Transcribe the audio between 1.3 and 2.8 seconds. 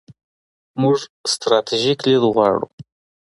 ستراتیژیک لید غواړو.